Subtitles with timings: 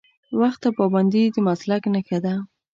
[0.39, 2.35] وخت ته پابندي د مسلک نښه ده.